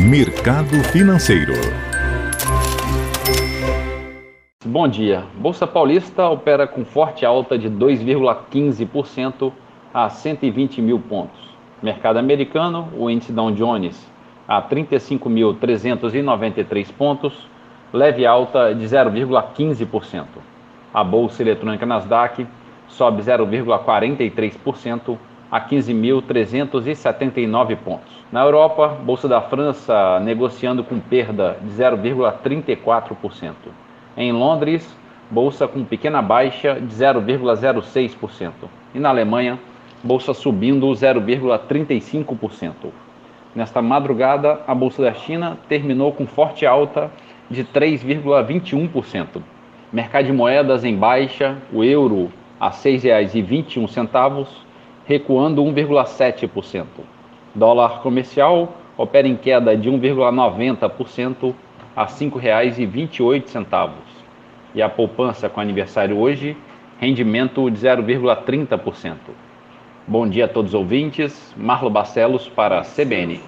Mercado 0.00 0.76
Financeiro. 0.92 1.54
Bom 4.64 4.86
dia. 4.86 5.24
Bolsa 5.34 5.66
Paulista 5.66 6.28
opera 6.28 6.68
com 6.68 6.84
forte 6.84 7.26
alta 7.26 7.58
de 7.58 7.68
2,15% 7.68 9.52
a 9.92 10.08
120 10.08 10.80
mil 10.80 11.00
pontos. 11.00 11.40
Mercado 11.82 12.20
americano, 12.20 12.88
o 12.96 13.10
índice 13.10 13.32
Dow 13.32 13.50
Jones 13.50 14.08
a 14.46 14.62
35.393 14.62 16.92
pontos, 16.92 17.48
leve 17.92 18.24
alta 18.24 18.72
de 18.72 18.84
0,15%. 18.84 20.26
A 20.94 21.02
bolsa 21.02 21.42
eletrônica 21.42 21.84
Nasdaq 21.84 22.46
sobe 22.86 23.20
0,43% 23.20 25.18
a 25.50 25.58
15.379 25.60 27.76
pontos. 27.76 28.12
Na 28.30 28.42
Europa, 28.42 28.88
bolsa 28.88 29.26
da 29.26 29.40
França 29.40 30.20
negociando 30.20 30.84
com 30.84 31.00
perda 31.00 31.56
de 31.62 31.70
0,34%. 31.70 33.54
Em 34.16 34.30
Londres, 34.32 34.94
bolsa 35.30 35.66
com 35.66 35.82
pequena 35.84 36.20
baixa 36.20 36.74
de 36.74 36.94
0,06%. 36.94 38.52
E 38.94 38.98
na 38.98 39.08
Alemanha, 39.08 39.58
bolsa 40.02 40.34
subindo 40.34 40.86
0,35%. 40.88 42.72
Nesta 43.54 43.80
madrugada, 43.80 44.60
a 44.66 44.74
bolsa 44.74 45.00
da 45.02 45.14
China 45.14 45.56
terminou 45.68 46.12
com 46.12 46.26
forte 46.26 46.66
alta 46.66 47.10
de 47.50 47.64
3,21%. 47.64 49.40
Mercado 49.90 50.26
de 50.26 50.32
moedas 50.32 50.84
em 50.84 50.94
baixa, 50.94 51.56
o 51.72 51.82
euro 51.82 52.30
a 52.60 52.68
R$ 52.68 52.74
6,21, 52.74 54.46
recuando 55.08 55.64
1,7%. 55.64 56.84
Dólar 57.54 58.02
comercial 58.02 58.76
opera 58.94 59.26
em 59.26 59.36
queda 59.36 59.74
de 59.74 59.90
1,90% 59.90 61.54
a 61.96 62.04
R$ 62.04 62.10
5,28. 62.10 63.90
E 64.74 64.82
a 64.82 64.88
poupança 64.88 65.48
com 65.48 65.62
aniversário 65.62 66.18
hoje, 66.18 66.54
rendimento 67.00 67.70
de 67.70 67.78
0,30%. 67.78 69.16
Bom 70.06 70.28
dia 70.28 70.44
a 70.44 70.48
todos 70.48 70.72
os 70.72 70.78
ouvintes. 70.78 71.54
Marlo 71.56 71.88
Barcelos 71.88 72.46
para 72.46 72.80
a 72.80 72.84
CBN. 72.84 73.40